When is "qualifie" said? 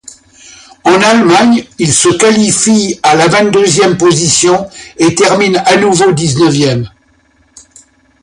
2.17-2.99